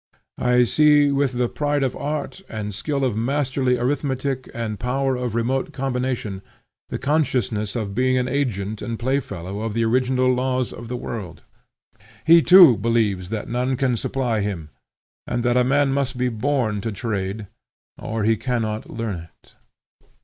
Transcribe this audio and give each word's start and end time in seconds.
I 0.39 0.63
see, 0.63 1.11
with 1.11 1.33
the 1.33 1.47
pride 1.47 1.83
of 1.83 1.95
art 1.95 2.41
and 2.49 2.73
skill 2.73 3.05
of 3.05 3.15
masterly 3.15 3.77
arithmetic 3.77 4.49
and 4.51 4.79
power 4.79 5.15
of 5.15 5.35
remote 5.35 5.73
combination, 5.73 6.41
the 6.89 6.97
consciousness 6.97 7.75
of 7.75 7.93
being 7.93 8.17
an 8.17 8.27
agent 8.27 8.81
and 8.81 8.97
playfellow 8.97 9.59
of 9.59 9.75
the 9.75 9.85
original 9.85 10.33
laws 10.33 10.73
of 10.73 10.87
the 10.87 10.97
world. 10.97 11.43
He 12.25 12.41
too 12.41 12.77
believes 12.77 13.29
that 13.29 13.47
none 13.47 13.77
can 13.77 13.95
supply 13.95 14.39
him, 14.39 14.69
and 15.27 15.43
that 15.43 15.55
a 15.55 15.63
man 15.63 15.93
must 15.93 16.17
be 16.17 16.29
born 16.29 16.81
to 16.81 16.91
trade 16.91 17.45
or 17.99 18.23
he 18.23 18.37
cannot 18.37 18.89
learn 18.89 19.27
it. 19.31 19.53